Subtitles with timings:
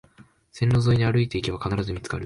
[0.51, 2.19] 線路沿いに歩いていけば必ず見つかる